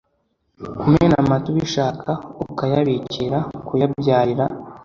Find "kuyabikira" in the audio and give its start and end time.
2.57-3.37